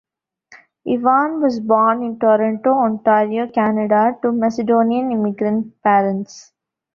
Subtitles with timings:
[0.89, 6.53] Ivan was born in Toronto, Ontario, Canada, to Macedonian immigrant parents.